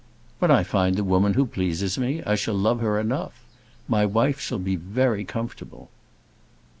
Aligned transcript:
"When 0.39 0.49
I 0.49 0.63
find 0.63 0.95
the 0.95 1.03
woman 1.03 1.35
who 1.35 1.45
pleases 1.45 1.99
me, 1.99 2.23
I 2.23 2.33
shall 2.33 2.55
love 2.55 2.79
her 2.79 2.99
enough. 2.99 3.43
My 3.87 4.03
wife 4.03 4.39
shall 4.39 4.57
be 4.57 4.75
very 4.75 5.23
comfortable." 5.23 5.91